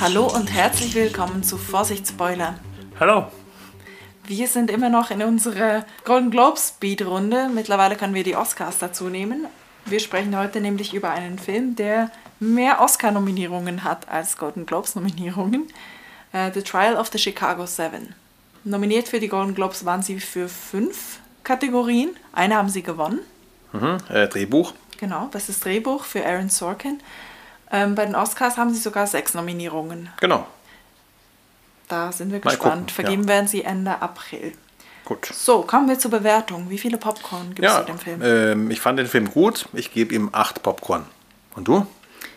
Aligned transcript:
Hallo 0.00 0.26
und 0.26 0.50
herzlich 0.50 0.94
willkommen 0.94 1.42
zu 1.42 1.58
Vorsicht 1.58 2.08
Spoiler. 2.08 2.54
Hallo. 2.98 3.26
Wir 4.24 4.48
sind 4.48 4.70
immer 4.70 4.88
noch 4.88 5.10
in 5.10 5.22
unserer 5.22 5.84
Golden 6.04 6.30
Globes 6.30 6.68
Speedrunde. 6.68 7.50
Mittlerweile 7.52 7.96
können 7.96 8.14
wir 8.14 8.24
die 8.24 8.36
Oscars 8.36 8.78
dazu 8.78 9.10
nehmen. 9.10 9.46
Wir 9.84 10.00
sprechen 10.00 10.38
heute 10.38 10.60
nämlich 10.60 10.94
über 10.94 11.10
einen 11.10 11.38
Film, 11.38 11.76
der 11.76 12.10
mehr 12.40 12.80
Oscar-Nominierungen 12.80 13.84
hat 13.84 14.08
als 14.08 14.36
Golden 14.36 14.66
Globes-Nominierungen. 14.66 15.68
Uh, 16.32 16.50
the 16.54 16.62
Trial 16.62 16.96
of 16.96 17.08
the 17.12 17.18
Chicago 17.18 17.66
Seven. 17.66 18.14
Nominiert 18.68 19.08
für 19.08 19.18
die 19.18 19.28
Golden 19.28 19.54
Globes 19.54 19.84
waren 19.84 20.02
sie 20.02 20.20
für 20.20 20.48
fünf 20.48 21.20
Kategorien. 21.42 22.10
Eine 22.32 22.56
haben 22.56 22.68
sie 22.68 22.82
gewonnen. 22.82 23.20
Mhm, 23.72 23.96
äh, 24.10 24.28
Drehbuch. 24.28 24.74
Genau, 24.98 25.26
bestes 25.26 25.60
Drehbuch 25.60 26.04
für 26.04 26.24
Aaron 26.26 26.50
Sorkin. 26.50 27.00
Ähm, 27.70 27.94
bei 27.94 28.04
den 28.04 28.14
Oscars 28.14 28.56
haben 28.58 28.72
sie 28.74 28.80
sogar 28.80 29.06
sechs 29.06 29.32
Nominierungen. 29.34 30.10
Genau. 30.20 30.46
Da 31.88 32.12
sind 32.12 32.30
wir 32.30 32.40
Mal 32.44 32.50
gespannt. 32.50 32.72
gucken, 32.74 32.88
Vergeben 32.90 33.22
ja. 33.22 33.28
werden 33.28 33.48
sie 33.48 33.62
Ende 33.64 34.02
April. 34.02 34.52
Gut. 35.06 35.24
So, 35.32 35.62
kommen 35.62 35.88
wir 35.88 35.98
zur 35.98 36.10
Bewertung. 36.10 36.68
Wie 36.68 36.76
viele 36.78 36.98
Popcorn 36.98 37.54
gibt 37.54 37.60
es 37.66 37.72
Ja, 37.72 37.80
zu 37.80 37.86
dem 37.86 37.98
Film? 37.98 38.20
ähm, 38.22 38.70
ich 38.70 38.80
fand 38.80 38.98
den 38.98 39.06
Film 39.06 39.30
gut. 39.30 39.66
Ich 39.72 39.92
gebe 39.94 40.14
ihm 40.14 40.28
acht 40.32 40.62
Popcorn. 40.62 41.06
Und 41.54 41.68
du? 41.68 41.86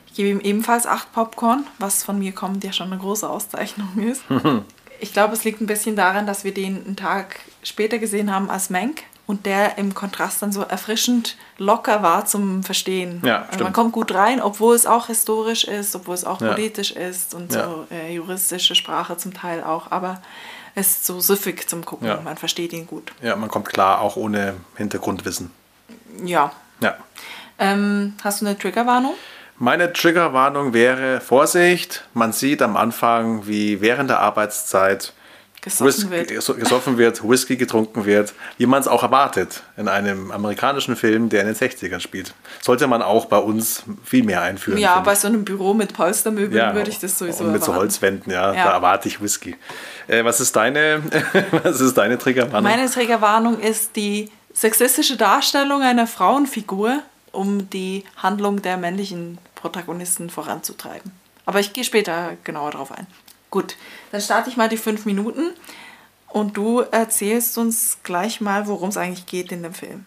Ich 0.08 0.14
gebe 0.14 0.30
ihm 0.30 0.40
ebenfalls 0.40 0.86
acht 0.88 1.12
Popcorn, 1.12 1.66
was 1.80 2.04
von 2.04 2.20
mir 2.20 2.32
kommt, 2.32 2.64
ja 2.64 2.72
schon 2.72 2.88
eine 2.88 2.98
große 3.02 3.30
Auszeichnung 3.30 3.90
ist. 4.00 4.22
ich 5.02 5.14
glaube, 5.14 5.34
es 5.34 5.44
liegt 5.44 5.60
ein 5.62 5.68
bisschen 5.68 5.96
daran, 5.96 6.26
dass 6.26 6.44
wir 6.44 6.54
den 6.54 6.86
einen 6.86 6.96
Tag 6.96 7.40
später 7.64 7.98
gesehen 7.98 8.34
haben 8.34 8.50
als 8.50 8.70
Mank 8.70 9.04
und 9.28 9.46
der 9.46 9.78
im 9.78 9.94
Kontrast 9.94 10.42
dann 10.42 10.52
so 10.52 10.62
erfrischend 10.62 11.38
locker 11.58 12.02
war 12.04 12.26
zum 12.26 12.64
Verstehen. 12.64 13.22
Ja, 13.26 13.38
also 13.40 13.46
man 13.50 13.54
stimmt. 13.60 13.74
kommt 13.74 13.92
gut 13.94 14.14
rein, 14.14 14.42
obwohl 14.42 14.76
es 14.76 14.86
auch 14.86 15.08
historisch 15.08 15.64
ist, 15.64 15.96
obwohl 15.96 16.16
es 16.16 16.26
auch 16.26 16.42
Ja. 16.42 16.54
politisch 16.54 16.92
ist 16.92 17.34
und 17.34 17.54
Ja. 17.54 17.66
so 17.66 17.88
äh, 17.92 18.14
juristische 18.14 18.76
Sprache 18.76 19.18
zum 19.18 19.34
Teil 19.34 19.64
auch, 19.64 19.92
aber 19.92 20.22
es 20.76 20.88
ist 20.92 21.06
so 21.06 21.20
süffig 21.20 21.68
zum 21.70 21.84
Gucken. 21.86 22.08
Ja. 22.08 22.22
Man 22.22 22.38
versteht 22.38 22.74
ihn 22.74 22.88
gut. 22.88 23.12
Ja, 23.22 23.36
man 23.36 23.50
kommt 23.50 23.68
klar, 23.70 24.02
auch 24.02 24.16
ohne 24.16 24.56
Hintergrundwissen. 24.78 25.52
Ja. 26.24 26.52
Ja. 26.82 26.96
Ähm, 27.60 28.14
hast 28.24 28.42
du 28.42 28.46
eine 28.48 28.58
Triggerwarnung? 28.58 29.14
Meine 29.64 29.94
Triggerwarnung 29.94 30.74
wäre 30.74 31.22
Vorsicht. 31.22 32.04
Man 32.16 32.34
sieht 32.34 32.64
am 32.64 32.76
Anfang, 32.76 33.46
wie 33.46 33.80
während 33.80 34.10
der 34.10 34.20
Arbeitszeit 34.20 35.14
Gesoffen 35.62 35.86
Whisky, 35.86 36.10
wird. 36.10 36.32
geso- 36.32 36.56
gesoffen 36.56 36.98
wird, 36.98 37.22
Whisky 37.30 37.56
getrunken 37.58 38.06
wird, 38.06 38.34
wie 38.58 38.66
man 38.66 38.82
es 38.82 38.88
auch 38.88 39.04
erwartet 39.04 39.62
in 39.78 39.88
einem 39.88 40.32
amerikanischen 40.32 40.96
Film, 40.96 41.30
der 41.30 41.42
in 41.42 41.46
den 41.54 41.56
60ern 41.56 42.00
spielt. 42.00 42.34
Sollte 42.60 42.88
man 42.88 43.04
auch 43.04 43.26
bei 43.26 43.38
uns 43.38 43.84
viel 44.04 44.24
mehr 44.24 44.42
einführen. 44.42 44.80
Ja, 44.80 45.00
bei 45.02 45.14
so 45.14 45.28
einem 45.28 45.46
Büro 45.46 45.76
mit 45.76 45.94
Polstermöbeln 45.94 46.74
würde 46.74 46.90
ich 46.90 46.98
das 46.98 47.20
sowieso 47.20 47.44
Und 47.44 47.52
mit 47.52 47.62
so 47.64 47.68
erwarten. 47.68 47.82
Holzwänden, 47.84 48.34
ja, 48.34 48.56
Ja. 48.56 48.64
da 48.64 48.72
erwarte 48.72 49.08
ich 49.10 49.22
Whisky. 49.22 49.56
Äh, 50.08 50.26
was 50.26 50.40
ist 50.42 50.56
deine, 50.56 51.04
was 51.64 51.80
ist 51.80 51.96
deine 51.96 52.18
Triggerwarnung? 52.18 52.64
Meine 52.64 52.90
Trägerwarnung 52.90 53.60
ist 53.60 53.96
die 53.96 54.32
sexistische 54.56 55.18
Darstellung 55.18 55.84
einer 55.84 56.08
Frauenfigur, 56.08 57.04
um 57.32 57.70
die 57.70 58.04
Handlung 58.18 58.64
der 58.64 58.78
männlichen 58.78 59.38
Protagonisten 59.62 60.30
voranzutreiben. 60.30 61.12
Aber 61.46 61.60
ich 61.60 61.74
gehe 61.74 61.84
später 61.84 62.36
genauer 62.44 62.72
darauf 62.72 62.92
ein. 62.92 63.08
Gut, 63.50 63.76
dann 64.12 64.22
starte 64.22 64.50
ich 64.50 64.58
mal 64.58 64.70
die 64.70 64.78
fünf 64.78 65.06
Minuten 65.06 65.52
und 66.28 66.56
du 66.58 66.80
erzählst 66.80 67.58
uns 67.58 67.98
gleich 68.04 68.42
mal, 68.42 68.68
worum 68.68 68.90
es 68.90 68.98
eigentlich 68.98 69.26
geht 69.26 69.52
in 69.52 69.64
dem 69.64 69.74
Film. 69.74 70.06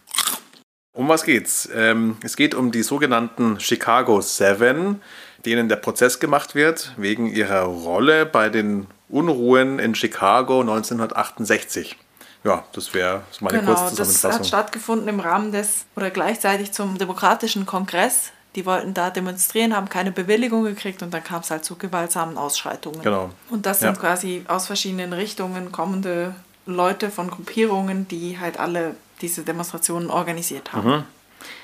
Um 0.93 1.09
was 1.09 1.25
geht's? 1.25 1.69
Ähm, 1.75 2.17
es 2.23 2.37
geht 2.37 2.55
um 2.55 2.71
die 2.71 2.83
sogenannten 2.83 3.59
Chicago 3.59 4.21
Seven, 4.21 5.03
denen 5.45 5.69
der 5.69 5.77
Prozess 5.77 6.21
gemacht 6.21 6.55
wird 6.55 6.93
wegen 6.97 7.27
ihrer 7.27 7.63
Rolle 7.63 8.27
bei 8.27 8.49
den 8.49 8.87
Unruhen 9.09 9.79
in 9.79 9.95
Chicago 9.95 10.61
1968. 10.61 11.97
Ja, 12.45 12.65
das 12.73 12.95
wäre 12.95 13.23
meine 13.41 13.59
Genau, 13.61 13.73
das 13.73 13.81
hat 13.81 13.97
Kurzzusammenfassung. 13.97 14.45
stattgefunden 14.45 15.09
im 15.09 15.21
Rahmen 15.21 15.51
des 15.51 15.87
oder 15.97 16.11
gleichzeitig 16.11 16.73
zum 16.73 16.97
Demokratischen 16.99 17.67
Kongress. 17.67 18.31
Die 18.55 18.67
wollten 18.67 18.95
da 18.95 19.11
demonstrieren, 19.11 19.75
haben 19.75 19.89
keine 19.89 20.13
Bewilligung 20.13 20.65
gekriegt 20.65 21.03
und 21.03 21.13
dann 21.13 21.25
kam 21.25 21.41
es 21.41 21.51
halt 21.51 21.65
zu 21.65 21.77
gewaltsamen 21.77 22.39
Ausschreitungen. 22.39 23.03
Genau. 23.03 23.31
Und 23.51 23.67
das 23.67 23.81
sind 23.81 23.95
Ja. 23.95 24.01
quasi 24.01 24.45
aus 24.47 24.67
verschiedenen 24.67 25.13
Richtungen 25.13 25.73
kommende 25.73 26.35
Leute 26.67 27.11
von 27.11 27.31
Gruppierungen, 27.31 28.07
die 28.09 28.39
halt 28.39 28.59
alle 28.61 28.95
diese 29.21 29.43
Demonstrationen 29.43 30.09
organisiert 30.11 30.73
haben. 30.73 30.89
Mhm. 30.89 31.05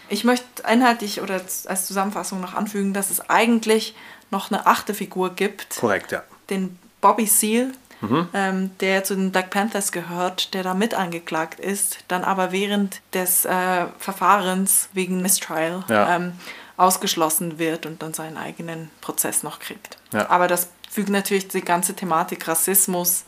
Ich 0.08 0.24
möchte 0.24 0.64
einheitlich 0.64 1.20
oder 1.22 1.34
als 1.66 1.86
Zusammenfassung 1.86 2.40
noch 2.40 2.54
anfügen, 2.54 2.92
dass 2.92 3.10
es 3.10 3.30
eigentlich 3.30 3.94
noch 4.32 4.50
eine 4.50 4.66
achte 4.66 4.92
Figur 4.92 5.30
gibt, 5.34 5.76
Korrekt, 5.76 6.10
ja. 6.12 6.22
den 6.50 6.76
Bobby 7.00 7.26
Seale, 7.26 7.72
Mhm. 8.02 8.28
ähm, 8.32 8.70
der 8.80 9.04
zu 9.04 9.14
den 9.14 9.30
Black 9.30 9.50
Panthers 9.50 9.92
gehört, 9.92 10.54
der 10.54 10.62
da 10.62 10.72
mit 10.74 10.94
angeklagt 10.94 11.60
ist, 11.60 11.98
dann 12.08 12.24
aber 12.24 12.50
während 12.50 13.00
des 13.12 13.44
äh, 13.44 13.86
Verfahrens 13.98 14.88
wegen 14.94 15.20
Mistrial 15.22 15.84
Ja. 15.88 16.16
ähm, 16.16 16.32
ausgeschlossen 16.80 17.58
wird 17.58 17.86
und 17.86 18.02
dann 18.02 18.14
seinen 18.14 18.36
eigenen 18.36 18.90
Prozess 19.00 19.42
noch 19.42 19.58
kriegt. 19.60 19.98
Ja. 20.12 20.28
Aber 20.30 20.48
das 20.48 20.68
fügt 20.90 21.08
natürlich 21.10 21.48
die 21.48 21.60
ganze 21.62 21.94
Thematik 21.94 22.48
Rassismus 22.48 23.24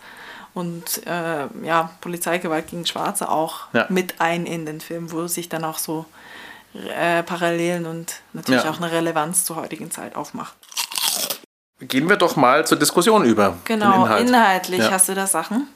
und 0.55 1.07
äh, 1.07 1.47
ja, 1.65 1.91
Polizeigewalt 2.01 2.69
gegen 2.69 2.87
Schwarze 2.87 3.29
auch 3.29 3.67
Ja. 3.73 3.87
mit 3.89 4.21
ein 4.21 4.47
in 4.47 4.67
den 4.67 4.81
Film, 4.81 5.13
wo 5.13 5.27
sich 5.27 5.49
dann 5.49 5.65
auch 5.65 5.79
so 5.79 6.05
äh, 6.75 7.23
Parallelen 7.23 7.87
und 7.87 8.15
natürlich 8.33 8.65
Ja. 8.65 8.71
auch 8.71 8.79
eine 8.79 8.91
Relevanz 8.91 9.45
zur 9.45 9.57
heutigen 9.57 9.91
Zeit 9.91 10.17
aufmacht. 10.17 10.55
Gehen 11.81 12.09
wir 12.09 12.17
doch 12.17 12.37
mal 12.37 12.67
zur 12.67 12.79
Diskussion 12.79 13.25
über. 13.25 13.59
Genau, 13.65 13.93
den 13.93 14.03
Inhalt. 14.05 14.29
inhaltlich 14.29 14.91
hast 14.91 15.09
du 15.09 15.15
da 15.15 15.27
Sachen. 15.27 15.67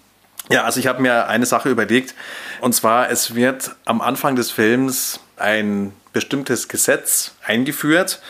Ja, 0.51 0.63
also 0.63 0.79
ich 0.79 0.87
habe 0.87 1.03
mir 1.03 1.27
eine 1.27 1.45
Sache 1.47 1.69
überlegt. 1.69 2.15
Und 2.61 2.73
zwar, 2.75 3.11
es 3.11 3.35
wird 3.35 3.75
am 3.85 4.01
Anfang 4.01 4.37
des 4.37 4.53
Films 4.53 5.19
ein 5.37 5.93
bestimmtes 6.17 6.67
Gesetz 6.69 7.33
eingeführt. 7.45 8.21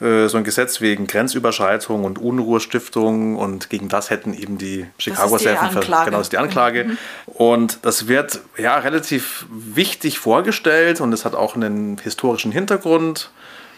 äh, 0.00 0.26
So 0.28 0.38
ein 0.38 0.44
Gesetz 0.44 0.80
wegen 0.80 1.06
Grenzüberschreitung 1.06 2.04
und 2.04 2.18
Unruhestiftung 2.18 3.36
und 3.36 3.68
gegen 3.70 3.88
das 3.88 4.08
hätten 4.10 4.32
eben 4.32 4.56
die 4.56 4.86
Chicago 4.98 5.36
Seven. 5.38 5.70
Genau, 5.80 6.04
das 6.18 6.20
ist 6.22 6.32
die 6.32 6.38
Anklage. 6.38 6.96
Und 7.26 7.78
das 7.82 8.08
wird 8.08 8.40
ja 8.56 8.76
relativ 8.78 9.44
wichtig 9.50 10.18
vorgestellt 10.18 11.00
und 11.02 11.12
es 11.12 11.24
hat 11.26 11.34
auch 11.34 11.54
einen 11.56 11.98
historischen 11.98 12.52
Hintergrund. 12.52 13.30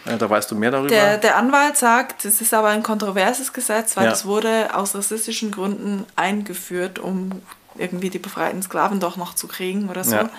Äh, 0.05 0.17
Da 0.17 0.29
weißt 0.29 0.49
du 0.51 0.55
mehr 0.55 0.71
darüber. 0.71 0.89
Der, 0.89 1.17
der 1.17 1.35
Anwalt 1.35 1.75
sagt, 1.75 2.23
es 2.23 2.39
ist 2.39 2.53
aber 2.53 2.69
ein 2.69 2.83
kontroverses 2.83 3.51
Gesetz, 3.51 3.97
weil 3.97 4.05
Ja. 4.05 4.11
es 4.13 4.23
wurde 4.25 4.73
aus 4.73 4.95
rassistischen 4.95 5.51
Gründen 5.51 6.05
eingeführt, 6.15 6.99
um 6.99 7.41
irgendwie 7.77 8.09
die 8.09 8.19
befreiten 8.19 8.61
Sklaven 8.61 8.99
doch 8.99 9.15
noch 9.17 9.35
zu 9.35 9.47
kriegen 9.47 9.89
oder 9.89 10.03
so. 10.05 10.15
Ja. 10.15 10.29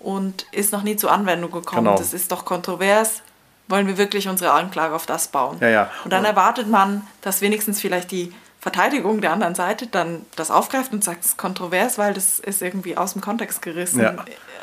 Und 0.00 0.46
ist 0.50 0.72
noch 0.72 0.82
nie 0.82 0.96
zur 0.96 1.12
Anwendung 1.12 1.50
gekommen. 1.50 1.84
Genau. 1.84 1.98
Das 1.98 2.14
ist 2.14 2.32
doch 2.32 2.44
kontrovers. 2.44 3.22
Wollen 3.68 3.86
wir 3.86 3.98
wirklich 3.98 4.28
unsere 4.28 4.52
Anklage 4.52 4.94
auf 4.94 5.06
das 5.06 5.28
bauen? 5.28 5.58
Ja, 5.60 5.68
ja. 5.68 5.90
Und 6.04 6.12
dann 6.12 6.24
erwartet 6.24 6.68
man, 6.68 7.06
dass 7.20 7.40
wenigstens 7.40 7.80
vielleicht 7.80 8.10
die 8.10 8.32
Verteidigung 8.60 9.20
der 9.20 9.32
anderen 9.32 9.54
Seite 9.54 9.86
dann 9.86 10.26
das 10.36 10.50
aufgreift 10.50 10.92
und 10.92 11.02
sagt, 11.02 11.20
es 11.24 11.30
ist 11.30 11.38
kontrovers, 11.38 11.96
weil 11.96 12.12
das 12.12 12.38
ist 12.38 12.60
irgendwie 12.60 12.96
aus 12.96 13.12
dem 13.12 13.22
Kontext 13.22 13.62
gerissen. 13.62 14.00
Ja. 14.00 14.16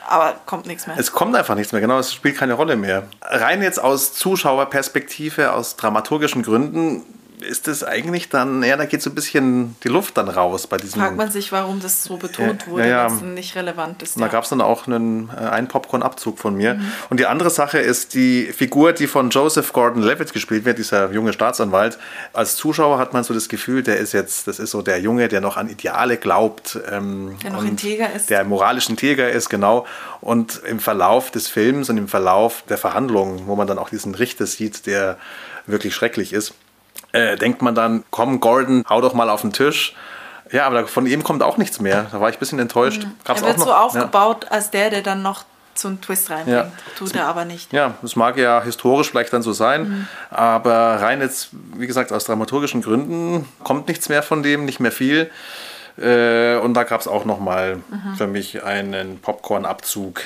Aber 0.07 0.35
kommt 0.45 0.67
nichts 0.67 0.87
mehr. 0.87 0.95
Es 0.97 1.11
kommt 1.11 1.35
einfach 1.35 1.55
nichts 1.55 1.71
mehr, 1.71 1.81
genau, 1.81 1.97
es 1.99 2.13
spielt 2.13 2.37
keine 2.37 2.53
Rolle 2.53 2.75
mehr. 2.75 3.07
Rein 3.21 3.61
jetzt 3.61 3.79
aus 3.79 4.13
Zuschauerperspektive, 4.13 5.51
aus 5.51 5.75
dramaturgischen 5.77 6.43
Gründen, 6.43 7.03
ist 7.41 7.67
es 7.67 7.83
eigentlich 7.83 8.29
dann, 8.29 8.63
ja, 8.63 8.77
da 8.77 8.85
geht 8.85 9.01
so 9.01 9.11
ein 9.11 9.15
bisschen 9.15 9.75
die 9.83 9.89
Luft 9.89 10.17
dann 10.17 10.27
raus 10.27 10.65
bei 10.65 10.77
diesem. 10.77 11.01
Fragt 11.01 11.17
man 11.17 11.31
sich, 11.31 11.51
warum 11.51 11.79
das 11.79 12.03
so 12.03 12.17
betont 12.17 12.67
wurde, 12.67 12.89
ja, 12.89 13.07
ja. 13.07 13.09
nicht 13.09 13.55
relevant 13.55 14.01
ist. 14.01 14.15
Und 14.15 14.21
da 14.21 14.27
ja. 14.27 14.31
gab 14.31 14.43
es 14.43 14.49
dann 14.49 14.61
auch 14.61 14.87
einen, 14.87 15.29
äh, 15.29 15.45
einen 15.45 15.67
Popcorn-Abzug 15.67 16.39
von 16.39 16.55
mir. 16.55 16.75
Mhm. 16.75 16.91
Und 17.09 17.19
die 17.19 17.27
andere 17.27 17.49
Sache 17.49 17.77
ist 17.77 18.15
die 18.15 18.45
Figur, 18.45 18.93
die 18.93 19.05
von 19.05 19.29
Joseph 19.29 19.71
Gordon-Levitt 19.71 20.33
gespielt 20.33 20.65
wird, 20.65 20.79
dieser 20.79 21.11
junge 21.11 21.31
Staatsanwalt. 21.31 21.99
Als 22.33 22.55
Zuschauer 22.55 22.97
hat 22.97 23.13
man 23.13 23.23
so 23.23 23.33
das 23.33 23.49
Gefühl, 23.49 23.83
der 23.83 23.97
ist 23.97 24.13
jetzt, 24.13 24.47
das 24.47 24.59
ist 24.59 24.71
so 24.71 24.81
der 24.81 24.99
Junge, 24.99 25.27
der 25.27 25.41
noch 25.41 25.57
an 25.57 25.69
Ideale 25.69 26.17
glaubt. 26.17 26.79
Ähm, 26.91 27.37
Der 27.43 27.51
noch 27.51 27.63
integer 27.63 28.11
ist. 28.13 28.31
Der 28.31 28.43
moralisch 28.45 28.89
integer 28.89 29.29
ist, 29.29 29.49
genau. 29.49 29.85
Und 30.21 30.61
im 30.65 30.79
Verlauf 30.79 31.29
des 31.29 31.47
Films 31.47 31.89
und 31.89 31.97
im 31.97 32.07
Verlauf 32.07 32.63
der 32.67 32.77
Verhandlungen, 32.77 33.45
wo 33.45 33.55
man 33.55 33.67
dann 33.67 33.77
auch 33.77 33.89
diesen 33.89 34.15
Richter 34.15 34.47
sieht, 34.47 34.87
der 34.87 35.17
wirklich 35.67 35.93
schrecklich 35.93 36.33
ist, 36.33 36.53
äh, 37.17 37.35
denkt 37.37 37.61
man 37.61 37.75
dann, 37.75 38.03
komm 38.11 38.39
Gordon, 38.39 38.83
hau 38.89 39.01
doch 39.01 39.13
mal 39.13 39.29
auf 39.29 39.41
den 39.41 39.53
Tisch. 39.53 39.95
Ja, 40.51 40.65
aber 40.65 40.87
von 40.87 41.05
ihm 41.07 41.23
kommt 41.23 41.43
auch 41.43 41.57
nichts 41.57 41.81
mehr. 41.81 42.07
Da 42.11 42.21
war 42.21 42.29
ich 42.29 42.37
ein 42.37 42.39
bisschen 42.39 42.59
enttäuscht. 42.59 43.05
Gab's 43.25 43.41
Mhm. 43.41 43.47
er 43.47 43.57
wird 43.57 43.59
auch 43.59 43.63
so 43.65 43.69
noch- 43.69 43.75
ja. 43.95 44.01
aufgebaut 44.01 44.45
als 44.49 44.71
der, 44.71 44.89
der 44.89 45.01
dann 45.01 45.21
noch 45.21 45.43
so 45.75 45.89
einen 45.89 46.01
Twist 46.01 46.29
reinbringt. 46.31 46.57
Ja. 46.57 46.71
Tut 46.97 47.15
er 47.15 47.27
aber 47.27 47.45
nicht. 47.45 47.71
Ja, 47.73 47.95
das 48.01 48.15
mag 48.15 48.35
ja 48.37 48.63
historisch 48.63 49.09
vielleicht 49.11 49.31
dann 49.33 49.43
so 49.43 49.51
sein, 49.53 49.81
Mhm. 49.89 50.07
aber 50.31 50.73
rein 51.01 51.21
jetzt, 51.21 51.49
wie 51.75 51.85
gesagt, 51.85 52.11
aus 52.11 52.23
dramaturgischen 52.25 52.81
Gründen 52.81 53.47
kommt 53.63 53.87
nichts 53.87 54.09
mehr 54.09 54.23
von 54.23 54.41
dem, 54.41 54.65
nicht 54.65 54.79
mehr 54.79 54.91
viel. 54.91 55.29
Äh, 55.99 56.57
und 56.57 56.73
da 56.75 56.83
gab 56.83 57.01
es 57.01 57.07
auch 57.07 57.25
nochmal 57.25 57.77
mhm. 57.89 58.15
für 58.17 58.27
mich 58.27 58.63
einen 58.63 59.19
Popcorn-Abzug. 59.19 60.21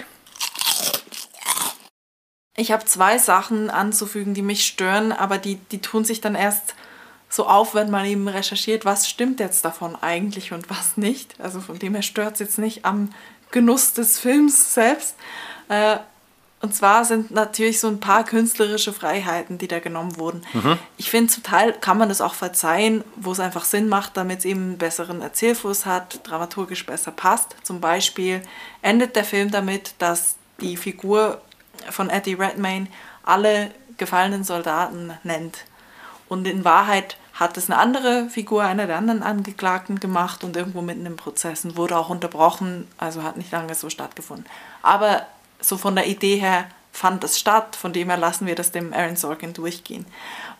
Ich 2.57 2.71
habe 2.71 2.85
zwei 2.85 3.17
Sachen 3.17 3.69
anzufügen, 3.69 4.33
die 4.33 4.41
mich 4.41 4.65
stören, 4.65 5.11
aber 5.11 5.37
die, 5.37 5.55
die 5.55 5.79
tun 5.79 6.03
sich 6.05 6.21
dann 6.21 6.35
erst 6.35 6.75
so 7.31 7.47
auf, 7.47 7.73
wenn 7.73 7.89
man 7.89 8.05
eben 8.05 8.27
recherchiert, 8.27 8.83
was 8.83 9.09
stimmt 9.09 9.39
jetzt 9.39 9.63
davon 9.63 9.95
eigentlich 9.95 10.51
und 10.51 10.69
was 10.69 10.97
nicht. 10.97 11.33
Also 11.39 11.61
von 11.61 11.79
dem 11.79 11.93
her 11.93 12.03
stört 12.03 12.33
es 12.33 12.39
jetzt 12.39 12.59
nicht 12.59 12.83
am 12.83 13.13
Genuss 13.51 13.93
des 13.93 14.19
Films 14.19 14.73
selbst. 14.73 15.15
Äh, 15.69 15.97
und 16.61 16.75
zwar 16.75 17.05
sind 17.05 17.31
natürlich 17.31 17.79
so 17.79 17.87
ein 17.87 18.01
paar 18.01 18.25
künstlerische 18.25 18.91
Freiheiten, 18.91 19.57
die 19.57 19.69
da 19.69 19.79
genommen 19.79 20.17
wurden. 20.17 20.45
Mhm. 20.53 20.77
Ich 20.97 21.09
finde, 21.09 21.31
zum 21.31 21.41
Teil 21.41 21.73
kann 21.73 21.97
man 21.97 22.09
das 22.09 22.21
auch 22.21 22.35
verzeihen, 22.35 23.03
wo 23.15 23.31
es 23.31 23.39
einfach 23.39 23.63
Sinn 23.63 23.87
macht, 23.87 24.17
damit 24.17 24.39
es 24.39 24.45
eben 24.45 24.61
einen 24.61 24.77
besseren 24.77 25.21
Erzählfluss 25.21 25.85
hat, 25.85 26.19
dramaturgisch 26.27 26.85
besser 26.85 27.11
passt. 27.11 27.55
Zum 27.63 27.79
Beispiel 27.79 28.41
endet 28.81 29.15
der 29.15 29.23
Film 29.23 29.49
damit, 29.49 29.95
dass 29.99 30.35
die 30.59 30.77
Figur 30.77 31.41
von 31.89 32.09
Eddie 32.09 32.33
Redmayne 32.35 32.87
alle 33.23 33.71
gefallenen 33.97 34.43
Soldaten 34.43 35.13
nennt. 35.23 35.65
Und 36.27 36.45
in 36.47 36.63
Wahrheit 36.63 37.17
hat 37.41 37.57
es 37.57 37.71
eine 37.71 37.79
andere 37.79 38.29
Figur, 38.29 38.61
einer 38.61 38.85
der 38.85 38.97
anderen 38.97 39.23
Angeklagten 39.23 39.99
gemacht 39.99 40.43
und 40.43 40.55
irgendwo 40.55 40.83
mitten 40.83 41.07
im 41.07 41.15
Prozess 41.17 41.65
und 41.65 41.75
wurde 41.75 41.97
auch 41.97 42.09
unterbrochen, 42.09 42.87
also 42.99 43.23
hat 43.23 43.35
nicht 43.35 43.51
lange 43.51 43.73
so 43.73 43.89
stattgefunden. 43.89 44.45
Aber 44.83 45.25
so 45.59 45.75
von 45.75 45.95
der 45.95 46.05
Idee 46.05 46.35
her 46.35 46.65
fand 46.91 47.23
es 47.23 47.39
statt, 47.39 47.75
von 47.75 47.93
dem 47.93 48.09
her 48.09 48.17
lassen 48.17 48.45
wir 48.45 48.53
das 48.53 48.71
dem 48.71 48.93
Aaron 48.93 49.15
Sorkin 49.15 49.53
durchgehen. 49.53 50.05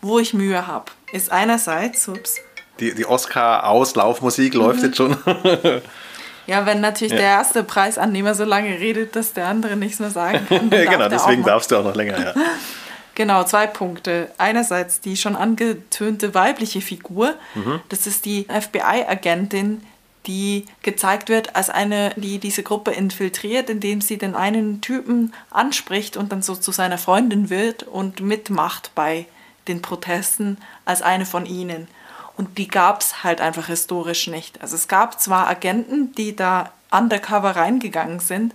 Wo 0.00 0.18
ich 0.18 0.34
Mühe 0.34 0.66
habe, 0.66 0.86
ist 1.12 1.30
einerseits, 1.30 2.08
ups. 2.08 2.38
Die, 2.80 2.92
die 2.92 3.06
Oscar-Auslaufmusik 3.06 4.54
mhm. 4.54 4.60
läuft 4.60 4.82
jetzt 4.82 4.96
schon. 4.96 5.16
ja, 6.48 6.66
wenn 6.66 6.80
natürlich 6.80 7.12
ja. 7.12 7.18
der 7.18 7.28
erste 7.28 7.62
Preisannehmer 7.62 8.34
so 8.34 8.42
lange 8.42 8.80
redet, 8.80 9.14
dass 9.14 9.32
der 9.34 9.46
andere 9.46 9.76
nichts 9.76 10.00
mehr 10.00 10.10
sagen 10.10 10.44
kann. 10.48 10.68
genau, 10.70 11.08
deswegen 11.08 11.44
darfst 11.44 11.70
du 11.70 11.76
auch 11.76 11.84
noch 11.84 11.94
länger, 11.94 12.18
ja. 12.18 12.34
Genau, 13.14 13.44
zwei 13.44 13.66
Punkte. 13.66 14.30
Einerseits 14.38 15.00
die 15.00 15.16
schon 15.16 15.36
angetönte 15.36 16.34
weibliche 16.34 16.80
Figur. 16.80 17.34
Mhm. 17.54 17.80
Das 17.88 18.06
ist 18.06 18.24
die 18.24 18.46
FBI-Agentin, 18.48 19.82
die 20.26 20.66
gezeigt 20.82 21.28
wird 21.28 21.56
als 21.56 21.68
eine, 21.68 22.12
die 22.16 22.38
diese 22.38 22.62
Gruppe 22.62 22.92
infiltriert, 22.92 23.68
indem 23.68 24.00
sie 24.00 24.18
den 24.18 24.34
einen 24.34 24.80
Typen 24.80 25.34
anspricht 25.50 26.16
und 26.16 26.32
dann 26.32 26.42
so 26.42 26.54
zu 26.54 26.72
seiner 26.72 26.98
Freundin 26.98 27.50
wird 27.50 27.82
und 27.82 28.20
mitmacht 28.20 28.92
bei 28.94 29.26
den 29.68 29.82
Protesten 29.82 30.58
als 30.84 31.02
eine 31.02 31.26
von 31.26 31.46
ihnen. 31.46 31.88
Und 32.36 32.56
die 32.58 32.68
gab 32.68 33.00
es 33.00 33.24
halt 33.24 33.40
einfach 33.40 33.66
historisch 33.66 34.26
nicht. 34.26 34.60
Also 34.62 34.76
es 34.76 34.88
gab 34.88 35.20
zwar 35.20 35.48
Agenten, 35.48 36.14
die 36.14 36.34
da 36.34 36.72
undercover 36.90 37.56
reingegangen 37.56 38.20
sind, 38.20 38.54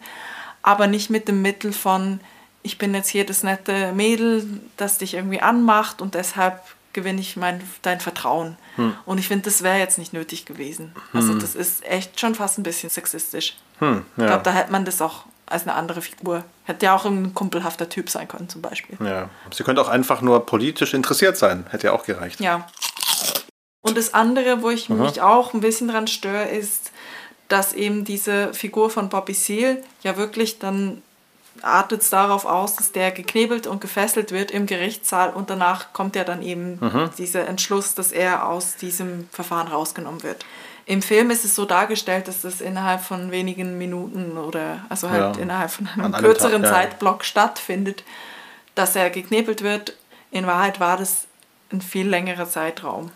aber 0.62 0.88
nicht 0.88 1.10
mit 1.10 1.28
dem 1.28 1.42
Mittel 1.42 1.74
von, 1.74 2.20
ich 2.68 2.78
bin 2.78 2.94
jetzt 2.94 3.08
hier 3.08 3.26
das 3.26 3.44
nette 3.44 3.94
Mädel, 3.94 4.46
das 4.76 4.98
dich 4.98 5.14
irgendwie 5.14 5.40
anmacht 5.40 6.02
und 6.02 6.16
deshalb 6.16 6.62
gewinne 6.92 7.22
ich 7.22 7.38
mein, 7.38 7.62
dein 7.82 8.02
Vertrauen. 8.02 8.58
Hm. 8.76 8.94
Und 9.06 9.20
ich 9.20 9.28
finde, 9.30 9.46
das 9.46 9.64
wäre 9.64 9.78
jetzt 9.78 9.98
nicht 9.98 10.12
nötig 10.12 10.46
gewesen. 10.46 10.94
Also 11.14 11.30
hm. 11.30 11.40
das 11.40 11.56
ist 11.56 11.86
echt 11.86 12.20
schon 12.20 12.36
fast 12.36 12.58
ein 12.58 12.64
bisschen 12.64 12.90
sexistisch. 12.90 13.56
Hm, 13.80 14.04
ja. 14.18 14.24
Ich 14.24 14.28
glaube, 14.28 14.44
da 14.44 14.52
hätte 14.52 14.72
man 14.72 14.84
das 14.84 15.02
auch 15.02 15.24
als 15.46 15.64
eine 15.64 15.76
andere 15.76 16.02
Figur. 16.02 16.44
Hätte 16.66 16.88
ja 16.88 16.96
auch 16.96 17.06
ein 17.06 17.34
kumpelhafter 17.34 17.88
Typ 17.88 18.10
sein 18.10 18.28
können 18.28 18.50
zum 18.50 18.62
Beispiel. 18.62 18.98
Ja. 19.06 19.30
Sie 19.52 19.64
könnte 19.64 19.82
auch 19.82 19.88
einfach 19.88 20.22
nur 20.22 20.46
politisch 20.46 20.94
interessiert 20.94 21.38
sein. 21.38 21.66
Hätte 21.70 21.88
ja 21.88 21.94
auch 21.94 22.04
gereicht. 22.04 22.42
Ja. 22.42 22.68
Und 23.82 23.96
das 23.96 24.14
andere, 24.14 24.62
wo 24.62 24.70
ich 24.70 24.92
Aha. 24.92 25.02
mich 25.02 25.22
auch 25.22 25.54
ein 25.54 25.62
bisschen 25.62 25.88
dran 25.88 26.08
störe, 26.08 26.50
ist, 26.50 26.92
dass 27.48 27.72
eben 27.72 28.04
diese 28.04 28.54
Figur 28.54 28.90
von 28.90 29.08
Bobby 29.08 29.34
Seale 29.34 29.84
ja 30.04 30.18
wirklich 30.18 30.60
dann 30.60 31.02
artet 31.62 32.02
es 32.02 32.10
darauf 32.10 32.46
aus, 32.46 32.76
dass 32.76 32.92
der 32.92 33.12
geknebelt 33.12 33.68
und 33.68 33.82
gefesselt 33.82 34.32
wird 34.32 34.52
im 34.52 34.66
Gerichtssaal 34.66 35.32
und 35.32 35.50
danach 35.50 35.94
kommt 35.94 36.16
ja 36.16 36.24
dann 36.24 36.42
eben 36.42 36.80
mhm. 36.80 37.10
dieser 37.18 37.48
Entschluss, 37.48 37.96
dass 37.96 38.12
er 38.12 38.48
aus 38.48 38.76
diesem 38.76 39.28
Verfahren 39.32 39.68
rausgenommen 39.68 40.24
wird. 40.24 40.46
Im 40.86 41.02
Film 41.02 41.32
ist 41.32 41.44
es 41.44 41.54
so 41.54 41.66
dargestellt, 41.66 42.30
dass 42.30 42.42
das 42.42 42.62
innerhalb 42.62 43.02
von 43.02 43.30
wenigen 43.32 43.78
Minuten 43.78 44.38
oder 44.38 44.86
also 44.88 45.10
halt 45.10 45.36
ja. 45.36 45.42
innerhalb 45.42 45.70
von 45.70 45.88
einem 45.88 46.14
An 46.14 46.22
kürzeren 46.22 46.64
Tag, 46.64 46.72
ja. 46.72 46.78
Zeitblock 46.78 47.26
stattfindet, 47.26 48.06
dass 48.74 48.96
er 48.96 49.10
geknebelt 49.10 49.64
wird. 49.64 49.98
In 50.32 50.48
Wahrheit 50.48 50.80
war 50.80 50.96
das 50.96 51.28
ein 51.74 51.82
viel 51.82 52.08
längerer 52.08 52.50
Zeitraum. 52.50 53.12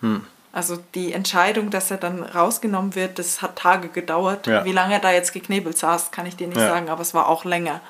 Hm. 0.00 0.24
Also 0.56 0.78
die 0.94 1.12
Entscheidung, 1.12 1.68
dass 1.68 1.90
er 1.90 1.98
dann 1.98 2.22
rausgenommen 2.22 2.94
wird, 2.94 3.18
das 3.18 3.42
hat 3.42 3.56
Tage 3.56 3.88
gedauert. 3.88 4.46
Ja. 4.46 4.64
Wie 4.64 4.72
lange 4.72 4.94
er 4.94 5.00
da 5.00 5.12
jetzt 5.12 5.34
geknebelt 5.34 5.76
saß, 5.76 6.12
kann 6.12 6.24
ich 6.24 6.34
dir 6.34 6.46
nicht 6.46 6.56
ja. 6.56 6.68
sagen, 6.68 6.88
aber 6.88 7.02
es 7.02 7.12
war 7.12 7.28
auch 7.28 7.44
länger. 7.44 7.82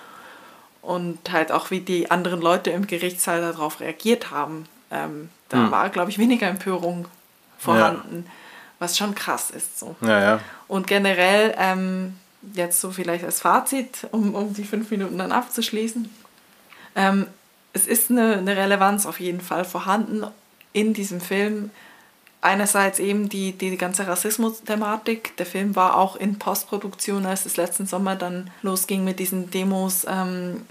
Und 0.83 1.31
halt 1.31 1.53
auch, 1.53 1.71
wie 1.71 1.79
die 1.79 2.11
anderen 2.11 2.41
Leute 2.41 2.73
im 2.73 2.89
Gerichtssaal 2.89 3.41
darauf 3.41 3.79
reagiert 3.79 4.33
haben. 4.33 4.67
Ähm, 4.91 5.31
da 5.49 5.59
hm. 5.59 5.71
war, 5.71 5.91
glaube 5.91 6.11
ich, 6.11 6.19
weniger 6.19 6.49
Empörung 6.49 7.07
vorhanden, 7.57 8.25
ja. 8.27 8.33
was 8.81 8.99
schon 8.99 9.15
krass 9.15 9.51
ist. 9.51 9.79
So. 9.79 9.95
Und 10.67 10.89
generell, 10.89 11.55
ähm, 11.59 12.17
jetzt 12.53 12.81
so 12.81 12.91
vielleicht 12.91 13.25
als 13.25 13.39
Fazit, 13.39 14.09
um, 14.11 14.35
um 14.35 14.55
die 14.55 14.65
fünf 14.65 14.91
Minuten 14.91 15.19
dann 15.19 15.31
abzuschließen. 15.31 16.13
Ähm, 16.97 17.29
es 17.75 17.87
ist 17.87 18.11
eine, 18.11 18.39
eine 18.39 18.57
Relevanz 18.57 19.07
auf 19.07 19.21
jeden 19.21 19.41
Fall 19.41 19.65
vorhanden 19.65 20.27
in 20.73 20.95
diesem 20.95 21.21
Film 21.21 21.71
einerseits 22.41 22.99
eben 22.99 23.29
die, 23.29 23.53
die 23.53 23.77
ganze 23.77 24.07
Rassismus-Thematik. 24.07 25.37
Der 25.37 25.47
Film 25.47 25.75
war 25.77 25.97
auch 25.97 26.17
in 26.17 26.39
Postproduktion, 26.39 27.27
als 27.27 27.47
es 27.47 27.57
letzten 27.57 27.87
Sommer 27.87 28.17
dann 28.17 28.51
losging 28.63 29.05
mit 29.05 29.19
diesen 29.19 29.51
Demos 29.51 30.07
ähm, 30.09 30.63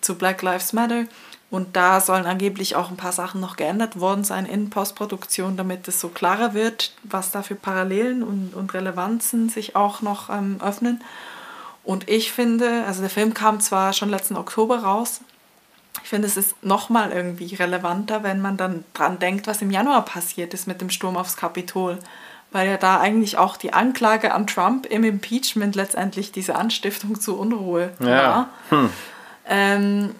zu 0.00 0.16
Black 0.16 0.42
Lives 0.42 0.72
Matter. 0.72 1.04
Und 1.50 1.74
da 1.74 2.00
sollen 2.00 2.26
angeblich 2.26 2.76
auch 2.76 2.90
ein 2.90 2.96
paar 2.96 3.12
Sachen 3.12 3.40
noch 3.40 3.56
geändert 3.56 3.98
worden 3.98 4.22
sein 4.22 4.46
in 4.46 4.70
Postproduktion, 4.70 5.56
damit 5.56 5.88
es 5.88 6.00
so 6.00 6.08
klarer 6.08 6.54
wird, 6.54 6.94
was 7.02 7.32
da 7.32 7.42
für 7.42 7.56
Parallelen 7.56 8.22
und, 8.22 8.54
und 8.54 8.72
Relevanzen 8.72 9.48
sich 9.48 9.74
auch 9.74 10.00
noch 10.00 10.30
ähm, 10.30 10.58
öffnen. 10.62 11.02
Und 11.82 12.08
ich 12.08 12.30
finde, 12.30 12.84
also 12.86 13.00
der 13.00 13.10
Film 13.10 13.34
kam 13.34 13.58
zwar 13.60 13.92
schon 13.92 14.10
letzten 14.10 14.36
Oktober 14.36 14.78
raus, 14.78 15.22
ich 16.02 16.08
finde, 16.08 16.26
es 16.26 16.36
ist 16.36 16.62
nochmal 16.64 17.12
irgendwie 17.12 17.54
relevanter, 17.54 18.22
wenn 18.22 18.40
man 18.40 18.56
dann 18.56 18.84
dran 18.94 19.18
denkt, 19.18 19.46
was 19.46 19.62
im 19.62 19.70
Januar 19.70 20.04
passiert 20.04 20.54
ist 20.54 20.66
mit 20.66 20.80
dem 20.80 20.90
Sturm 20.90 21.16
aufs 21.16 21.36
Kapitol. 21.36 21.98
Weil 22.52 22.68
ja 22.68 22.76
da 22.76 22.98
eigentlich 22.98 23.38
auch 23.38 23.56
die 23.56 23.72
Anklage 23.72 24.34
an 24.34 24.46
Trump 24.46 24.86
im 24.86 25.04
Impeachment 25.04 25.76
letztendlich 25.76 26.32
diese 26.32 26.56
Anstiftung 26.56 27.20
zu 27.20 27.38
Unruhe 27.38 27.92
ja. 28.00 28.06
war. 28.06 28.48
Hm. 28.70 28.90
Ähm, 29.46 30.14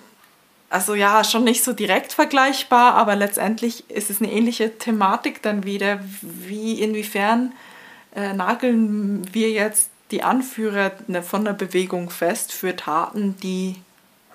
also 0.69 0.95
ja, 0.95 1.25
schon 1.25 1.43
nicht 1.43 1.65
so 1.65 1.73
direkt 1.73 2.13
vergleichbar, 2.13 2.95
aber 2.95 3.17
letztendlich 3.17 3.91
ist 3.91 4.11
es 4.11 4.23
eine 4.23 4.31
ähnliche 4.31 4.79
Thematik 4.79 5.43
dann 5.43 5.65
wieder. 5.65 5.99
Wie 6.23 6.81
inwiefern 6.81 7.53
äh, 8.15 8.33
nageln 8.33 9.27
wir 9.33 9.51
jetzt 9.51 9.91
die 10.13 10.23
Anführer 10.23 10.93
ne, 11.09 11.23
von 11.23 11.45
der 11.45 11.53
Bewegung 11.53 12.11
fest 12.11 12.53
für 12.53 12.77
Taten, 12.77 13.37
die 13.43 13.77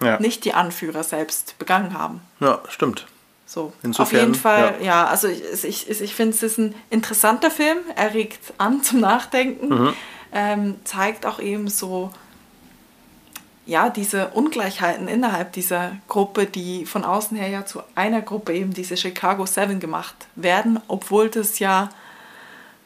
ja. 0.05 0.19
nicht 0.19 0.45
die 0.45 0.53
Anführer 0.53 1.03
selbst 1.03 1.57
begangen 1.57 1.97
haben. 1.97 2.21
Ja, 2.39 2.59
stimmt. 2.69 3.07
So, 3.45 3.74
Insofern, 3.83 4.05
auf 4.05 4.12
jeden 4.12 4.35
Fall, 4.35 4.75
ja, 4.79 4.85
ja 4.85 5.05
also 5.05 5.27
ich, 5.27 5.63
ich, 5.63 6.01
ich 6.01 6.15
finde, 6.15 6.35
es 6.35 6.43
ist 6.43 6.57
ein 6.57 6.74
interessanter 6.89 7.51
Film, 7.51 7.77
er 7.95 8.13
regt 8.13 8.53
an 8.57 8.83
zum 8.83 9.00
Nachdenken, 9.00 9.67
mhm. 9.69 9.93
ähm, 10.33 10.75
zeigt 10.83 11.25
auch 11.25 11.39
eben 11.39 11.67
so, 11.67 12.12
ja, 13.67 13.89
diese 13.89 14.29
Ungleichheiten 14.29 15.07
innerhalb 15.07 15.53
dieser 15.53 15.93
Gruppe, 16.07 16.45
die 16.45 16.85
von 16.85 17.03
außen 17.03 17.35
her 17.35 17.47
ja 17.47 17.65
zu 17.65 17.81
einer 17.95 18.21
Gruppe 18.21 18.53
eben 18.53 18.74
diese 18.74 18.95
Chicago 18.95 19.45
Seven 19.45 19.79
gemacht 19.79 20.15
werden, 20.35 20.79
obwohl 20.88 21.29
das 21.29 21.59
ja 21.59 21.89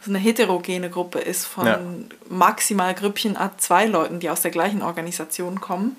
so 0.01 0.11
eine 0.11 0.19
heterogene 0.19 0.89
Gruppe 0.89 1.19
ist 1.19 1.45
von 1.45 1.65
ja. 1.65 1.79
maximal 2.29 2.93
Grüppchen 2.93 3.35
a 3.35 3.57
zwei 3.57 3.85
Leuten, 3.85 4.21
die 4.21 4.29
aus 4.29 4.41
der 4.41 4.51
gleichen 4.51 4.81
Organisation 4.81 5.59
kommen 5.59 5.97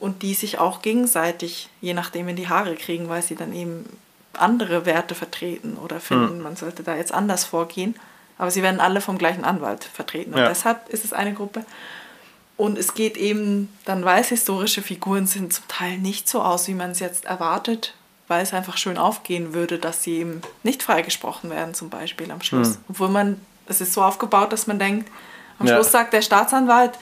und 0.00 0.22
die 0.22 0.34
sich 0.34 0.58
auch 0.58 0.82
gegenseitig, 0.82 1.68
je 1.80 1.94
nachdem, 1.94 2.28
in 2.28 2.36
die 2.36 2.48
Haare 2.48 2.74
kriegen, 2.74 3.08
weil 3.08 3.22
sie 3.22 3.34
dann 3.34 3.52
eben 3.52 3.84
andere 4.34 4.86
Werte 4.86 5.14
vertreten 5.14 5.76
oder 5.76 6.00
finden, 6.00 6.38
mhm. 6.38 6.42
man 6.42 6.56
sollte 6.56 6.82
da 6.82 6.96
jetzt 6.96 7.12
anders 7.12 7.44
vorgehen. 7.44 7.96
Aber 8.36 8.50
sie 8.52 8.62
werden 8.62 8.80
alle 8.80 9.00
vom 9.00 9.18
gleichen 9.18 9.44
Anwalt 9.44 9.82
vertreten. 9.82 10.32
Und 10.32 10.40
ja. 10.40 10.48
deshalb 10.48 10.88
ist 10.90 11.04
es 11.04 11.12
eine 11.12 11.34
Gruppe. 11.34 11.64
Und 12.56 12.78
es 12.78 12.94
geht 12.94 13.16
eben, 13.16 13.68
dann 13.84 14.04
weiß 14.04 14.28
historische 14.28 14.82
Figuren 14.82 15.26
sind 15.26 15.52
zum 15.52 15.66
Teil 15.68 15.98
nicht 15.98 16.28
so 16.28 16.42
aus, 16.42 16.68
wie 16.68 16.74
man 16.74 16.92
es 16.92 17.00
jetzt 17.00 17.24
erwartet, 17.24 17.94
weil 18.28 18.42
es 18.42 18.52
einfach 18.52 18.76
schön 18.76 18.98
aufgehen 18.98 19.54
würde, 19.54 19.78
dass 19.78 20.02
sie 20.02 20.18
eben 20.18 20.42
nicht 20.62 20.82
freigesprochen 20.82 21.50
werden, 21.50 21.74
zum 21.74 21.90
Beispiel 21.90 22.30
am 22.30 22.42
Schluss. 22.42 22.70
Mhm. 22.70 22.84
Obwohl 22.88 23.08
man, 23.08 23.40
es 23.66 23.80
ist 23.80 23.92
so 23.92 24.02
aufgebaut, 24.02 24.52
dass 24.52 24.66
man 24.66 24.78
denkt, 24.78 25.10
am 25.58 25.66
ja. 25.66 25.74
Schluss 25.74 25.90
sagt 25.90 26.12
der 26.12 26.22
Staatsanwalt, 26.22 26.92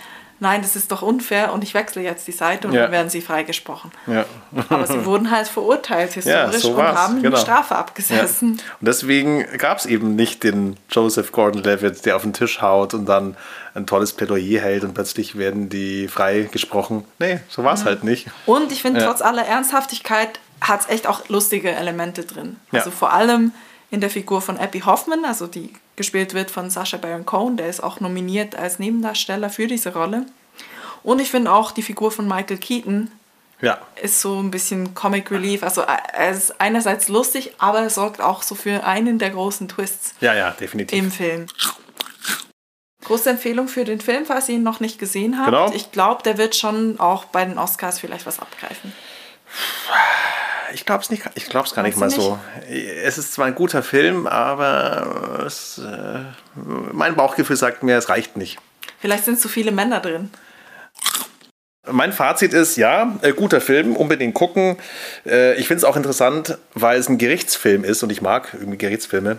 nein, 0.41 0.63
das 0.63 0.77
ist 0.77 0.93
doch 0.93 1.03
unfair 1.03 1.53
und 1.53 1.65
ich 1.65 1.75
wechsle 1.75 2.03
jetzt 2.03 2.27
die 2.27 2.33
Seite 2.33 2.69
und 2.69 2.75
Ja. 2.75 2.83
dann 2.83 2.93
werden 2.93 3.11
sie 3.11 3.21
freigesprochen. 3.21 3.91
Ja. 4.07 4.25
Aber 4.69 4.87
sie 4.87 5.05
wurden 5.07 5.31
halt 5.31 5.49
verurteilt 5.49 6.13
historisch 6.13 6.63
so 6.63 6.73
und 6.73 6.83
haben 6.83 7.23
genau. 7.23 7.37
eine 7.37 7.43
Strafe 7.45 7.77
abgesessen. 7.77 8.53
Und 8.53 8.61
deswegen 8.87 9.47
gab 9.59 9.79
es 9.79 9.87
eben 9.87 10.15
nicht 10.17 10.43
den 10.45 10.77
Joseph 10.91 11.33
Gordon-Levitt, 11.33 12.05
der 12.07 12.17
auf 12.17 12.23
den 12.23 12.33
Tisch 12.33 12.61
haut 12.61 12.95
und 12.95 13.07
dann 13.07 13.37
ein 13.75 13.87
tolles 13.87 14.13
Plädoyer 14.13 14.61
hält 14.61 14.85
und 14.85 14.95
plötzlich 14.95 15.37
werden 15.37 15.69
die 15.69 16.09
freigesprochen. 16.09 17.05
Nee, 17.19 17.41
so 17.49 17.65
war 17.65 17.75
es 17.75 17.81
Mhm. 17.83 17.87
halt 17.87 18.05
nicht. 18.05 18.27
Und 18.47 18.73
ich 18.73 18.83
finde, 18.83 19.05
trotz 19.05 19.23
aller 19.23 19.45
Ernsthaftigkeit 19.47 20.41
hat 20.61 20.81
es 20.83 20.89
echt 20.89 21.07
auch 21.07 21.29
lustige 21.29 21.71
Elemente 21.71 22.25
drin. 22.25 22.57
Also 22.73 22.91
vor 22.91 23.13
allem 23.13 23.53
in 23.91 24.01
der 24.01 24.11
Figur 24.11 24.41
von 24.41 24.57
Abby 24.59 24.81
Hoffman, 24.81 25.25
also 25.25 25.47
die 25.47 25.73
gespielt 25.97 26.35
wird 26.35 26.51
von 26.51 26.71
Sacha 26.71 26.97
Baron 26.99 27.27
Cohen, 27.27 27.57
der 27.57 27.69
ist 27.69 27.83
auch 27.83 28.01
nominiert 28.01 28.55
als 28.55 28.79
Nebendarsteller 28.79 29.51
für 29.51 29.67
diese 29.67 29.93
Rolle. 29.93 30.27
Und 31.03 31.21
ich 31.21 31.31
finde 31.31 31.53
auch 31.53 31.71
die 31.71 31.83
Figur 31.83 32.11
von 32.11 32.27
Michael 32.27 32.59
Keaton 32.59 33.11
Ja, 33.61 33.79
ist 34.03 34.21
so 34.21 34.39
ein 34.41 34.51
bisschen 34.51 34.95
Comic 34.95 35.31
Relief. 35.31 35.63
Also 35.63 35.83
er 35.83 36.31
ist 36.31 36.61
einerseits 36.61 37.09
lustig, 37.09 37.53
aber 37.59 37.81
er 37.81 37.91
sorgt 37.91 38.21
auch 38.21 38.43
so 38.43 38.55
für 38.55 38.85
einen 38.85 39.19
der 39.19 39.31
großen 39.31 39.69
Twists 39.69 40.15
ja, 40.21 40.35
ja, 40.35 40.51
definitiv. 40.51 40.99
im 40.99 41.11
Film. 41.11 41.47
Große 43.05 43.31
Empfehlung 43.31 43.69
für 43.69 43.85
den 43.85 44.01
Film, 44.01 44.27
falls 44.27 44.49
ihr 44.49 44.57
ihn 44.57 44.65
noch 44.65 44.81
nicht 44.81 44.99
gesehen 44.99 45.39
habt. 45.39 45.47
Genau. 45.47 45.71
Ich 45.73 45.93
glaube, 45.93 46.25
der 46.25 46.39
wird 46.39 46.57
schon 46.57 46.99
auch 46.99 47.27
bei 47.27 47.45
den 47.45 47.57
Oscars 47.57 48.01
vielleicht 48.01 48.27
was 48.27 48.41
abgreifen. 48.41 48.93
Ich 50.77 50.85
glaube 50.85 51.03
es 51.03 51.09
nicht, 51.09 51.23
ich 51.37 51.49
glaub's 51.49 51.75
gar 51.75 51.83
nicht 51.83 51.97
mal 51.97 52.11
du 52.11 52.15
so. 52.15 52.39
Es 52.69 53.17
ist 53.17 53.33
zwar 53.33 53.47
ein 53.47 53.55
guter 53.55 53.83
Film, 53.83 54.27
aber 54.27 55.43
es, 55.47 55.79
äh, 55.79 56.19
mein 56.93 57.17
Bauchgefühl 57.17 57.57
sagt 57.57 57.83
mir, 57.83 57.97
es 57.97 58.11
reicht 58.11 58.37
nicht. 58.37 58.59
Vielleicht 59.01 59.25
sind 59.25 59.41
zu 59.41 59.49
viele 59.49 59.73
Männer 59.73 60.01
drin. 60.01 60.29
Mein 61.91 62.13
Fazit 62.13 62.53
ist, 62.53 62.77
ja, 62.77 63.19
äh, 63.23 63.33
guter 63.33 63.63
Film, 63.63 63.97
unbedingt 63.97 64.35
gucken. 64.35 64.77
Äh, 65.25 65.55
ich 65.55 65.67
finde 65.67 65.79
es 65.79 65.85
auch 65.85 65.97
interessant, 65.97 66.59
weil 66.75 66.99
es 66.99 67.09
ein 67.09 67.17
Gerichtsfilm 67.17 67.83
ist 67.83 68.03
und 68.03 68.13
ich 68.13 68.21
mag 68.21 68.51
irgendwie 68.53 68.77
Gerichtsfilme. 68.77 69.39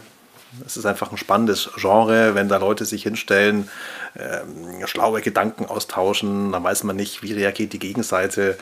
Es 0.66 0.76
ist 0.76 0.88
einfach 0.88 1.12
ein 1.12 1.18
spannendes 1.18 1.70
Genre, 1.76 2.34
wenn 2.34 2.50
da 2.50 2.58
Leute 2.58 2.84
sich 2.86 3.04
hinstellen, 3.04 3.70
ähm, 4.18 4.88
schlaue 4.88 5.22
Gedanken 5.22 5.68
austauschen, 5.68 6.52
dann 6.52 6.64
weiß 6.64 6.84
man 6.84 6.96
nicht, 6.96 7.22
wie 7.22 7.34
reagiert 7.34 7.74
die 7.74 7.80
Gegenseite. 7.80 8.58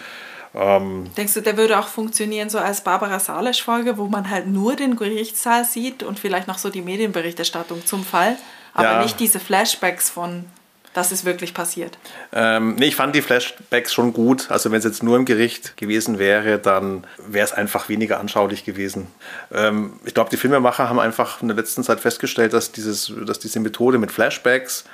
Ähm, 0.55 1.05
Denkst 1.17 1.33
du, 1.33 1.41
der 1.41 1.57
würde 1.57 1.77
auch 1.77 1.87
funktionieren 1.87 2.49
so 2.49 2.57
als 2.59 2.81
Barbara 2.81 3.19
Salisch-Folge, 3.19 3.97
wo 3.97 4.07
man 4.07 4.29
halt 4.29 4.47
nur 4.47 4.75
den 4.75 4.95
Gerichtssaal 4.95 5.65
sieht 5.65 6.01
und 6.03 6.19
vielleicht 6.19 6.47
noch 6.47 6.57
so 6.57 6.69
die 6.69 6.81
Medienberichterstattung 6.81 7.85
zum 7.85 8.05
Fall, 8.05 8.37
aber 8.73 8.91
Ja. 8.91 9.03
nicht 9.03 9.19
diese 9.19 9.39
Flashbacks 9.39 10.09
von, 10.09 10.45
das 10.93 11.11
ist 11.11 11.25
wirklich 11.25 11.53
passiert. 11.53 11.97
Ähm, 12.31 12.75
nee, 12.75 12.85
ich 12.85 12.95
fand 12.95 13.13
die 13.15 13.21
Flashbacks 13.21 13.93
schon 13.93 14.13
gut. 14.13 14.49
Also 14.49 14.71
wenn 14.71 14.79
es 14.79 14.85
jetzt 14.85 15.03
nur 15.03 15.17
im 15.17 15.25
Gericht 15.25 15.75
gewesen 15.75 16.19
wäre, 16.19 16.57
dann 16.57 17.05
wäre 17.17 17.43
es 17.45 17.51
einfach 17.51 17.89
weniger 17.89 18.21
anschaulich 18.21 18.63
gewesen. 18.63 19.07
Ähm, 19.53 19.99
ich 20.05 20.13
glaube, 20.13 20.29
die 20.29 20.37
Filmemacher 20.37 20.87
haben 20.87 20.99
einfach 20.99 21.41
in 21.41 21.49
der 21.49 21.57
letzten 21.57 21.83
Zeit 21.83 21.99
festgestellt, 21.99 22.53
dass, 22.53 22.71
dieses, 22.71 23.11
dass 23.25 23.39
diese 23.39 23.59
Methode 23.59 23.97
mit 23.97 24.11
Flashbacks 24.13 24.85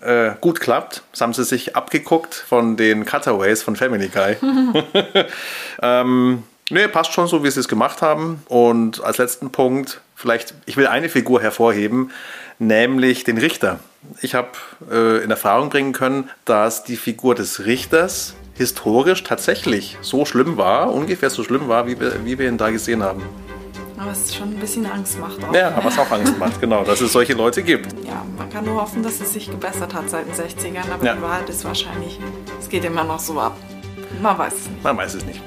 äh, 0.00 0.32
gut 0.40 0.60
klappt. 0.60 1.02
Das 1.12 1.20
haben 1.20 1.32
sie 1.32 1.44
sich 1.44 1.76
abgeguckt 1.76 2.34
von 2.34 2.76
den 2.76 3.04
Cutaways 3.04 3.62
von 3.62 3.76
Family 3.76 4.08
Guy. 4.08 4.36
ähm, 5.82 6.42
nee, 6.70 6.88
passt 6.88 7.12
schon 7.12 7.26
so, 7.26 7.44
wie 7.44 7.50
sie 7.50 7.60
es 7.60 7.68
gemacht 7.68 8.02
haben. 8.02 8.42
Und 8.48 9.02
als 9.02 9.18
letzten 9.18 9.50
Punkt, 9.50 10.00
vielleicht, 10.14 10.54
ich 10.66 10.76
will 10.76 10.86
eine 10.86 11.08
Figur 11.08 11.40
hervorheben, 11.40 12.10
nämlich 12.58 13.24
den 13.24 13.38
Richter. 13.38 13.80
Ich 14.22 14.34
habe 14.34 14.50
äh, 14.90 15.22
in 15.22 15.30
Erfahrung 15.30 15.70
bringen 15.70 15.92
können, 15.92 16.30
dass 16.44 16.84
die 16.84 16.96
Figur 16.96 17.34
des 17.34 17.64
Richters 17.64 18.34
historisch 18.54 19.22
tatsächlich 19.22 19.96
so 20.00 20.24
schlimm 20.24 20.56
war, 20.56 20.92
ungefähr 20.92 21.30
so 21.30 21.44
schlimm 21.44 21.68
war, 21.68 21.86
wie 21.86 21.98
wir, 21.98 22.24
wie 22.24 22.38
wir 22.38 22.48
ihn 22.48 22.58
da 22.58 22.70
gesehen 22.70 23.02
haben. 23.02 23.22
Aber 23.98 24.12
es 24.12 24.34
schon 24.34 24.50
ein 24.50 24.56
bisschen 24.56 24.86
Angst 24.86 25.18
macht 25.18 25.42
auch. 25.44 25.52
Ja, 25.54 25.76
was 25.82 25.98
auch 25.98 26.10
Angst 26.10 26.38
macht, 26.38 26.60
genau, 26.60 26.84
dass 26.84 27.00
es 27.00 27.12
solche 27.12 27.32
Leute 27.34 27.62
gibt. 27.62 27.92
Ja, 28.06 28.24
man 28.36 28.48
kann 28.50 28.64
nur 28.64 28.80
hoffen, 28.80 29.02
dass 29.02 29.20
es 29.20 29.32
sich 29.32 29.50
gebessert 29.50 29.92
hat 29.94 30.08
seit 30.08 30.26
den 30.26 30.34
60ern, 30.34 30.90
aber 30.92 31.04
Ja. 31.04 31.14
die 31.14 31.22
Wahrheit 31.22 31.48
ist 31.50 31.64
wahrscheinlich, 31.64 32.18
es 32.60 32.68
geht 32.68 32.84
immer 32.84 33.04
noch 33.04 33.18
so 33.18 33.40
ab. 33.40 33.56
Man 34.22 34.38
weiß 34.38 34.52
es 34.54 34.68
nicht. 34.70 34.82
Man 34.84 34.96
weiß 34.96 35.14
es 35.14 35.24
nicht. 35.24 35.40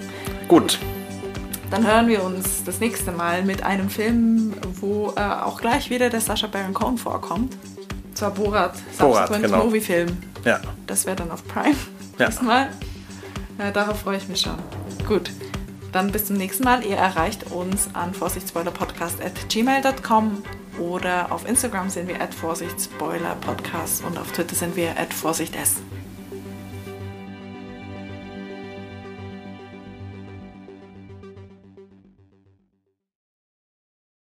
Gut, 0.47 0.79
Dann 1.69 1.87
hören 1.87 2.09
wir 2.09 2.21
uns 2.23 2.65
das 2.65 2.81
nächste 2.81 3.13
Mal 3.13 3.43
mit 3.43 3.63
einem 3.63 3.89
Film, 3.89 4.53
wo 4.81 5.13
äh, 5.15 5.21
auch 5.21 5.61
gleich 5.61 5.89
wieder 5.89 6.09
der 6.09 6.19
Sacha 6.19 6.47
Baron 6.47 6.73
Cohen 6.73 6.97
vorkommt. 6.97 7.53
Und 8.09 8.17
zwar 8.17 8.31
Borat, 8.31 8.73
Borat, 8.99 9.27
Subsequent 9.29 9.43
genau. 9.45 9.63
Movie 9.63 9.79
Film. 9.79 10.17
ja. 10.43 10.59
Das 10.87 11.05
wäre 11.05 11.15
dann 11.15 11.31
auf 11.31 11.47
Prime. 11.47 11.75
Ja. 12.19 12.25
Diesmal. 12.27 12.67
Äh, 13.57 13.71
darauf 13.71 14.01
freue 14.01 14.17
ich 14.17 14.27
mich 14.27 14.41
schon. 14.41 14.55
Gut. 15.07 15.31
Dann 15.91 16.11
bis 16.11 16.25
zum 16.25 16.37
nächsten 16.37 16.63
Mal. 16.63 16.83
Ihr 16.85 16.97
erreicht 16.97 17.51
uns 17.51 17.89
an 17.93 18.13
vorsichtspoilerpodcast.gmail.com 18.13 20.43
oder 20.79 21.31
auf 21.31 21.47
Instagram 21.47 21.89
sind 21.89 22.07
wir 22.07 22.21
at 22.21 22.33
vorsichtspoilerpodcast 22.33 24.03
und 24.05 24.17
auf 24.17 24.31
Twitter 24.31 24.55
sind 24.55 24.75
wir 24.75 24.97
at 24.97 25.13
vorsichts. 25.13 25.81